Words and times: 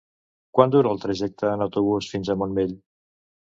Quant 0.59 0.73
dura 0.75 0.93
el 0.97 1.01
trajecte 1.03 1.53
en 1.57 1.65
autobús 1.67 2.11
fins 2.17 2.35
al 2.35 2.43
Montmell? 2.43 2.77